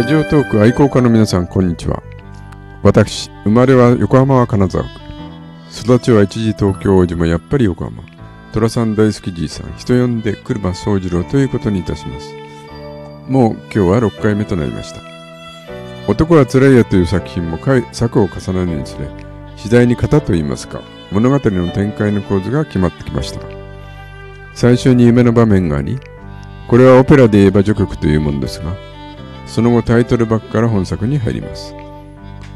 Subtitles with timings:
[0.00, 2.02] ラジオトーク愛好家の皆さん、こんにちは。
[2.82, 4.90] 私、生まれは横浜は金沢区。
[5.84, 8.02] 育ちは一時東京王子もやっぱり横浜。
[8.54, 12.34] 寅さん大好きじいさん、人呼んで車宗次郎ということにいたします。
[13.28, 15.02] もう今日は6回目となりました。
[16.08, 17.58] 男はつらいよという作品も
[17.92, 19.06] 作を重ねるにつれ、
[19.58, 20.80] 次第に型といいますか、
[21.12, 23.40] 物語の展開の構図が決まってきました。
[24.54, 26.00] 最初に夢の場面があり、
[26.68, 28.88] これはオペラで言えば序曲というものですが、
[29.50, 31.74] その後タイトルバックから本作に入ります。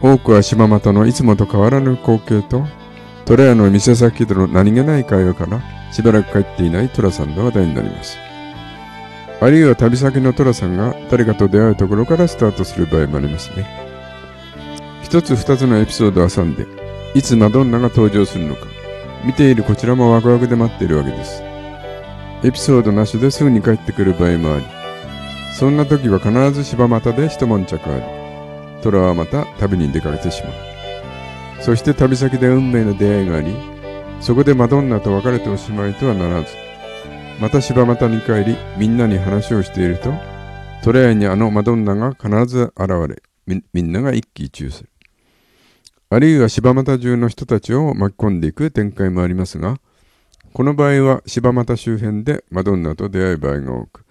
[0.00, 2.64] 多くは島又のいつもと変わらぬ光景と、
[3.24, 5.60] 虎屋の店先での何気ない会話から
[5.92, 8.16] しばらく帰っていない虎さんの話題になります。
[9.40, 13.66] あるいは旅先の虎さんが誰かと出会うところからスタートする場合もありますね。
[15.02, 16.66] 一つ二つのエピソードを挟んで、
[17.14, 18.66] いつマドンナが登場するのか、
[19.24, 21.42] 見ているこちらもワクワクで待っているわけです。
[22.44, 24.75] エピソードなしですぐに帰ってくる場合もあり、
[25.58, 30.52] そんな時は必ず柴又で一悶着あり、虎はまた旅に出かけてしまう。
[31.62, 33.56] そして旅先で運命の出会いがあり、
[34.20, 36.48] そこでマドンナと別れておしまいとはならず、
[37.40, 40.12] また柴又に帰り、みんなに話をしていると、
[40.84, 44.90] 虎屋にあのマドンナが必ず現れみ、みんなが一喜一憂する。
[46.10, 49.78] あるいは柴又中の人たちを巻き込んでいく展開もありますが、
[50.52, 54.05] この場合は柴又周辺でマドンナと出会う場合が多く、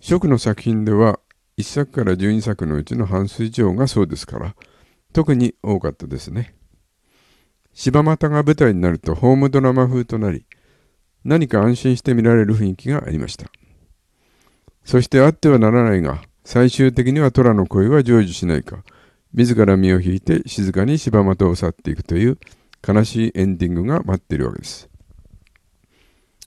[0.00, 1.20] 初の作品では
[1.58, 4.56] 1作から12作のうちの半数以上がそうですから、
[5.12, 6.54] 特に多かったですね。
[7.74, 10.46] 柴又が舞台になるとホームドラマ風となり、
[11.24, 13.46] 何か安心して見られる雰囲気がありました。
[14.84, 18.82] そしてあってはならないが、最終的には虎の声は成就しないか、
[19.34, 22.38] 自ら身を引いて静かに柴又を去っていくという
[22.86, 24.88] 悲しいエンディングが待っているわけです。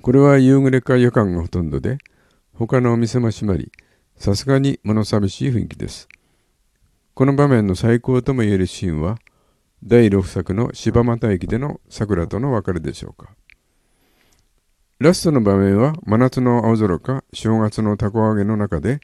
[0.00, 1.98] これは夕暮れか夜間がほとんどで、
[2.56, 3.72] 他のお店も閉まり、
[4.16, 6.08] さすがに物寂しい雰囲気です。
[7.14, 9.18] この場面の最高とも言えるシーンは、
[9.82, 13.34] 第6作の柴又駅での桜との別れでしょうか。
[14.98, 19.00] ラストの場面は真夏の青空か正月の凧揚げの中で、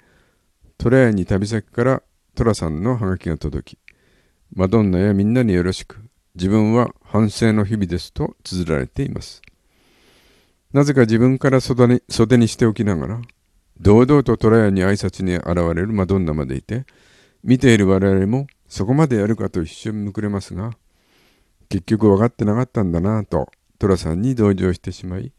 [0.79, 2.03] 虎屋に旅先から
[2.37, 3.79] 寅さんのハガキが届き、
[4.55, 5.99] マドンナやみんなによろしく、
[6.37, 9.43] 自分は反省の日々ですと綴られています。
[10.73, 13.21] なぜか自分から袖に袖にしておきながら、
[13.81, 16.85] 堂々と虎屋に挨拶に現れるマドンナまでいて、
[17.43, 20.73] 見ている我々もそこまでやるかと一瞬むくれますが、
[21.71, 25.33] 結局分かってなかったんだなぁと寅さんに同情してしまい、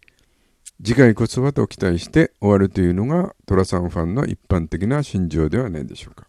[0.83, 6.25] 次回こそはと期待して終わるというのが寅さんファンの一般的な心情ではないでしょうか。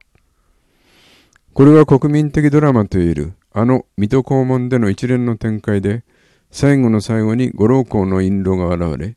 [1.54, 6.04] これは国民的ドラマといえるあの水戸黄門での一連の展開で
[6.50, 9.16] 最後の最後に五郎公の印籠が現れ、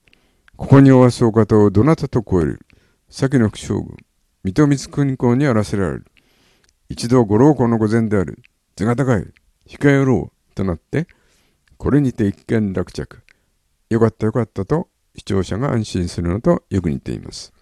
[0.55, 2.64] ここにおわすお方をどなたと超える
[3.09, 3.97] 先の副将軍、
[4.43, 6.05] 水戸光国公にあらせられる。
[6.89, 8.41] 一度五郎公の御前である。
[8.75, 9.25] 図が高い。
[9.67, 10.55] 控えろう。
[10.55, 11.07] となって、
[11.77, 13.21] これにて一件落着。
[13.89, 17.53] よかったよかったと視聴者が安心するのとよく似ています。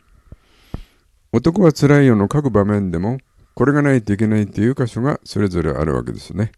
[1.31, 3.17] 男は辛いよの各場面でも、
[3.55, 6.51] これがないといけないという箇所がそれぞれあるわけですね。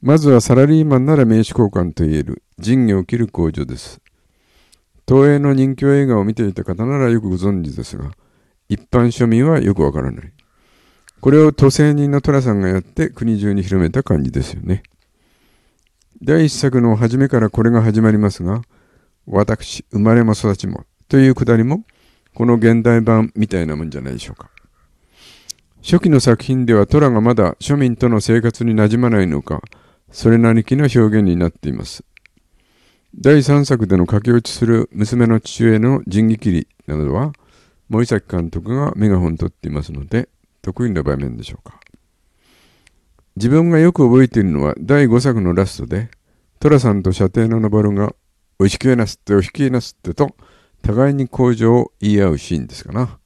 [0.00, 4.00] まずはサラリーマンなら名刺交換といえる仁義を切る工場です。
[5.08, 8.10] 東映の人気映画を見ていた方ならよくご存知ですが、
[8.68, 10.32] 一般庶民はよくわからない。
[11.20, 14.82] これを都政人の寅さんがやって国中に広めた感じですよね。
[16.22, 18.62] 第一作の初めからこれが始まりますが、
[19.26, 21.84] 私、生まれも育ちもというくだりも、
[22.34, 24.50] この現代版みたいなもんじゃないでしょうか。
[25.82, 29.62] 初期の作品では虎がまだ庶民との生活に馴染まないのか、
[30.10, 32.02] それなりきの表現になっています。
[33.18, 37.32] 第3作での駆け落ちする娘の父親の仁義切りなどは、
[37.88, 40.28] 森崎監督がメガホン取っていますので、
[40.60, 41.80] 得意な場面でしょうか。
[43.36, 46.10] 自分がよく覚えているのは第5作のラストで、
[46.60, 48.14] 寅さんと射程の登るが、
[48.58, 50.36] おいしくえなすってお引きえなすってと、
[50.82, 53.18] 互いに向上を言い合うシーンですかな。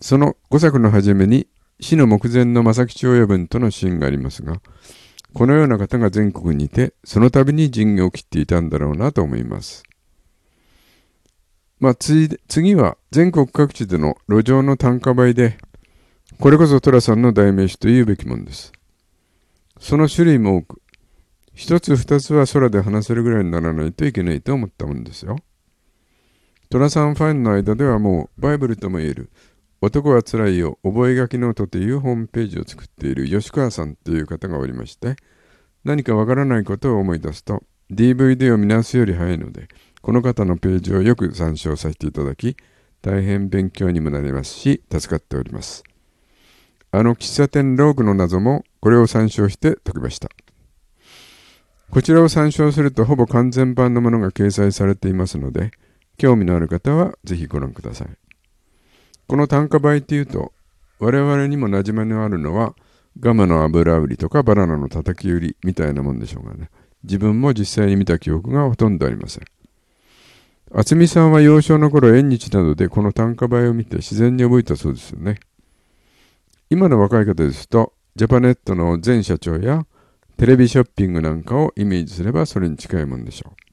[0.00, 1.48] その5作の初めに、
[1.80, 4.62] 死の目前の正吉親分とのシーンがありますが、
[5.36, 9.82] このような方が全国にいて、その度に人魚を切っていたんだろうなと思います。
[11.78, 12.38] まあ、次
[12.74, 15.58] は全国各地での路上の単価売で、
[16.40, 18.72] これこそ寅さんの代名詞と言うべきものです。
[19.78, 20.80] その種類も多く、
[21.52, 25.36] 一つ二つは空で話せるぐらいにならないといけないと思ったものですよ。
[26.70, 29.30] 寅さんファンの間ではもうバイブルとも言える
[29.80, 35.16] 男はつらいよ覚書ノートというホームページを作っている吉川さんという方がおりまして
[35.84, 39.68] 何かわからないことを思い出すと DVD を見直すより早いので
[40.02, 42.56] この方のページをよく参照させていただき
[43.06, 45.84] 大変勉強にもなりますし、助かっております。
[46.90, 50.28] あの喫茶店ローグの謎もこれを参照して解きました。
[51.90, 55.70] こちらを参照するとほぼ完全版のものが掲載されていますので、
[56.18, 58.25] 興味のある方はぜひご覧ください。
[59.26, 60.52] この単価倍っていうと、
[60.98, 62.74] 我々にも馴染みのあるのは、
[63.18, 66.70] ガマの油売りとかバナナの叩き売りみたいなもんでしょうがね。
[67.02, 69.44] 自分も実際に見た記憶がほとんどありません。
[70.72, 75.38] 渥美さんは幼少の頃縁日などでこの単価倍を見て自然に覚えたそうですよね。
[76.68, 79.86] 今の若い方ですと、ジャパネットの前社長や
[80.36, 83.65] テレビショッピングなんかをイメージすればそれに近いもんでしょう。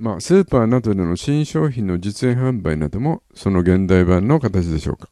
[0.00, 5.08] まあ、スーパーなどでの新商品の実演販売などもその現代版の形でしょうか。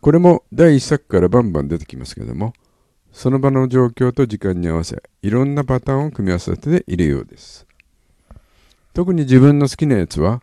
[0.00, 2.54] これも第1作からバンバン出てきますけども、
[3.12, 7.66] その場の状況と時間に合わせ、いろんなパターンを組み合わせているようです。
[8.94, 10.42] 特に自分の好きなやつは、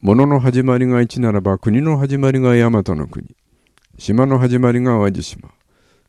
[0.00, 3.34] 物の始まりが1ならば国の始まりが大和の国、
[3.98, 5.50] 島の始まりが淡路島、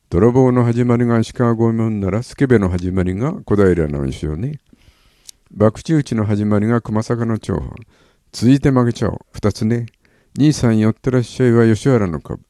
[0.09, 4.59] 泥棒の始まりが石川五門ならスケベの始まりが小平なんでしょうね。
[5.53, 7.73] 博打打ちの始まりが熊坂の長藩、
[8.31, 9.87] 続いて負けちゃおう、二つね。
[10.39, 12.41] 兄さん寄ってらっしゃいは吉原の株、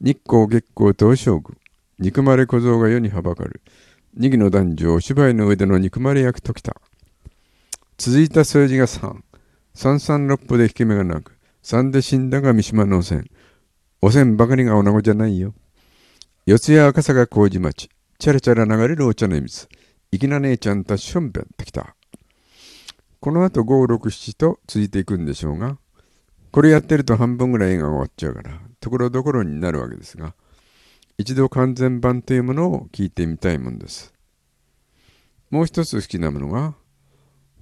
[0.00, 1.58] 日光月光東照宮、
[1.98, 3.62] 憎まれ小僧が世にはばかる。
[4.14, 6.76] 二義の男女、お芝居の上での憎まれ役ときた。
[7.98, 9.16] 続いた数字が3。
[9.74, 13.28] 三三六歩で引け目がなく、三で死んだが三島のおせん。
[14.00, 15.52] おせんばかりがおなごじゃないよ。
[16.46, 17.88] 四谷赤坂麹町、
[18.20, 19.66] チャラチャラ流れるお茶の水。
[20.12, 21.95] 粋な姉ちゃんたちしょんべんってきた。
[23.26, 25.78] この後5、6、7と続いていくんでしょうが、
[26.52, 30.36] これやってると半分ぐらい映画が終わっちゃうから、ところどころになるわけですが、
[31.18, 34.14] 一度完全版というものを聞いてみたいもんです。
[35.50, 36.76] もう一つ好きなものが、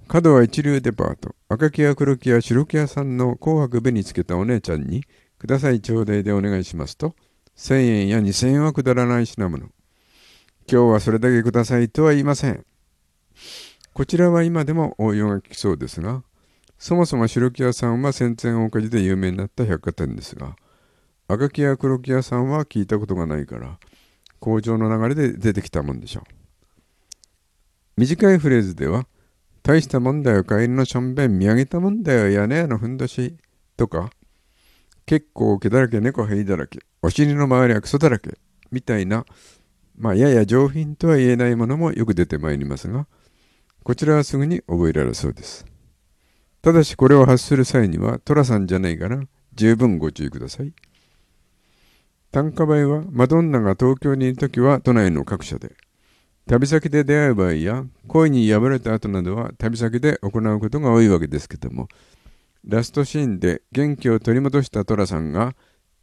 [0.07, 5.03] 角は一流デパート、赤木屋黒木屋白木屋さんの紅白紅つけたお姉ちゃんに、
[5.39, 7.15] ください頂戴でお願いしますと、
[7.57, 9.63] 1000円や2000円はくだらない品物。
[9.63, 9.71] 今
[10.67, 12.63] 日はそれだけくださいとは言いません。
[13.95, 16.21] こちらは今でも応用が効きそうですが、
[16.77, 20.57] そもそも白木屋さんは戦前大火事で有名になった百貨店ですが、
[21.29, 23.79] 赤木屋黒木屋さんは聞いたことがないから、
[24.41, 26.23] 工場の流れで出てきたもんでしょう。
[27.95, 29.07] 短いフレーズでは、
[29.63, 33.37] 大したもんだよ、帰りのしょんべん見上げたもんだよ、屋根のふんどし、
[33.77, 34.09] とか、
[35.05, 38.37] 結構毛だらけ、猫へいだらけ、お尻の周りはクソだらけ、
[38.73, 39.25] みたいな、
[39.97, 43.07] まあ、やや上品とは言えないものもよく出てまいりますが、
[43.85, 45.63] こちらはすぐに覚えられそうです。
[46.63, 49.21] ただしこれを発する際には、寅さんじゃないから、
[49.53, 50.73] 十分ご注意ください。
[52.31, 55.73] 単価倍はマドンナが東京にいるときは都内の各社で、
[56.47, 61.87] 旅先で出会う場合や恋に破れた後などは旅先で行うことが多いわけですけども、
[62.67, 65.55] ラストシーンで元気を取り戻した寅さんが、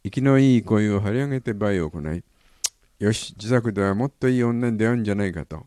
[0.05, 2.23] 生きのいい声を張り上げて倍を行い、
[2.99, 5.65] よし、自作ではもっといい女に出会うんじゃないかと、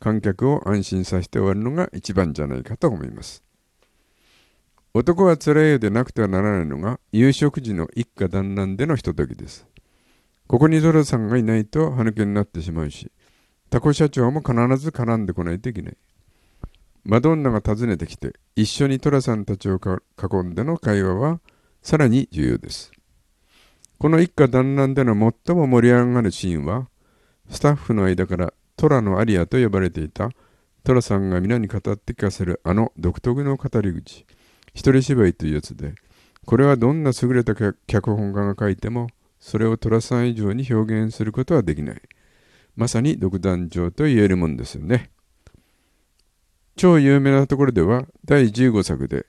[0.00, 3.42] 観客を安心させて終わるのが一番じゃないかと思います。
[4.94, 9.66] 男は辛いようでなくてはならないのが、夕食時の一家団らんでのひとときです。
[10.46, 13.12] ここにゾロさんがいないと歯抜けになってしまうし、
[13.70, 15.96] タコ社長も必ず絡んでこないといけない。
[17.04, 21.40] マドンナが訪ねてきて、一緒にトラさんたちを囲んでの会話は
[21.82, 22.90] さらに重要です。
[23.98, 25.12] この一家団らんでの
[25.46, 26.88] 最も盛り上がるシーンは、
[27.50, 30.30] スタッフの間からトラのアリアと呼ばれていた
[30.84, 34.24] トラさんが皆に語って聞かせるあの独特の語り口、
[34.72, 35.94] 一人芝居というやつで、
[36.46, 39.08] これはどんな優れた脚本家が書いても
[39.40, 42.00] それを寅さん以上に表現することはできない。
[42.76, 45.10] まさに独壇場と言えるもんですよね。
[46.76, 49.26] 超有名なところでは第15作で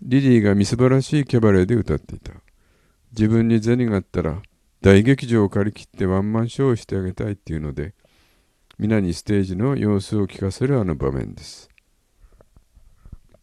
[0.00, 2.32] リリーがみすばらしいキャバレーで歌っていた。
[3.12, 4.40] 自分に銭があったら
[4.80, 7.94] 大劇場を借り切ってワンマンショーをしてあげたいっていうので
[8.78, 11.70] 皆にステージの様子を聞かせるあの場面です。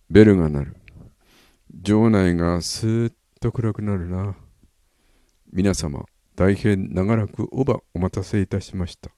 [0.08, 0.75] ベルが鳴る。
[1.74, 4.36] 場内がスーッと暗くなるな。
[5.52, 9.10] 皆様、大変長らくおばお待たせいたしました。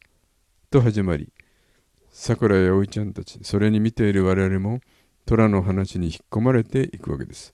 [0.72, 1.34] と始まり、
[2.12, 4.80] 桜やおいちゃんたち、それに見ている我々も、
[5.26, 7.54] 虎の話に引っ込まれていくわけです。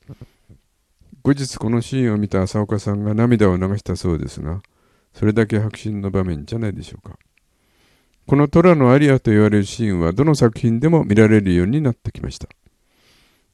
[1.24, 4.62] 後日このシーンを見た浅丘さんが涙を流したそうですが、
[5.14, 7.18] それだけ迫真の場面じゃないでしょうか。
[8.28, 12.48] この寅のアリアと言われるシーンはどの作品でも見られるようになってきました。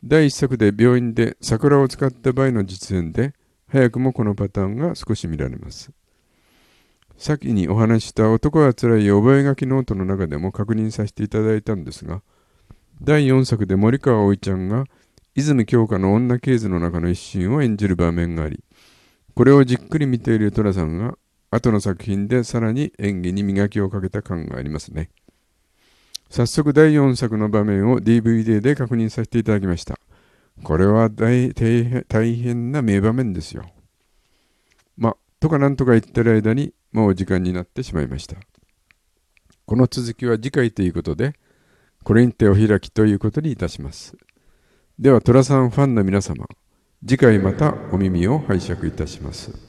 [0.03, 3.33] 第1作で病院でさくらを使った場合の実演で、
[3.69, 5.91] 早くもこのパターンが少し見られます。
[7.17, 12.21] 先にお話しした男はつらい覚書ノートの中でも確認させていただいたんですが、
[13.01, 14.85] 第4作で森川葵ちゃんが
[15.35, 18.63] 泉鏡花の女系図の中の一心を演じる場面があり、
[19.33, 21.17] これをじっくり見ている寅さんが、
[21.57, 25.09] 後の作品でさらに演技に磨きをかけた感がありますね。
[26.29, 29.99] 早速第4作の場面を DVD で確認させていただきました。
[30.63, 33.69] これは大大変な名場面ですよ。
[34.97, 38.37] まあ、とかなんとか言ってる間にもう時間になってしまいました。
[39.65, 41.33] この続きは次回ということで、
[42.03, 44.15] これにてお開きということにいたします。
[44.97, 46.47] では、寅さんファンの皆様、
[47.05, 49.66] 次回またお耳を拝借いたします。